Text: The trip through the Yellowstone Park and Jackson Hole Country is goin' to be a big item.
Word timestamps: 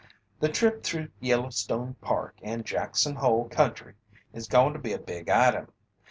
The 0.39 0.49
trip 0.49 0.81
through 0.81 1.09
the 1.19 1.27
Yellowstone 1.27 1.93
Park 2.01 2.39
and 2.41 2.65
Jackson 2.65 3.17
Hole 3.17 3.47
Country 3.49 3.93
is 4.33 4.47
goin' 4.47 4.73
to 4.73 4.79
be 4.79 4.93
a 4.93 4.97
big 4.97 5.29
item. 5.29 5.67